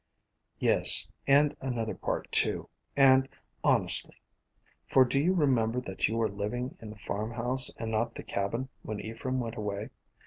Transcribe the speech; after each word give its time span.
"Yes, 0.57 1.07
and 1.27 1.55
another 1.61 1.93
part, 1.93 2.31
too, 2.31 2.67
and 2.97 3.29
honestly; 3.63 4.15
for 4.89 5.05
do 5.05 5.19
you 5.19 5.31
remember 5.35 5.79
that 5.81 6.07
you 6.07 6.17
were 6.17 6.27
living 6.31 6.75
in 6.81 6.89
the 6.89 6.95
farm 6.97 7.29
house 7.29 7.71
and 7.77 7.91
not 7.91 8.15
the 8.15 8.23
cabin 8.23 8.69
when 8.81 8.99
Ephraim 8.99 9.39
went 9.39 9.57
away? 9.57 9.91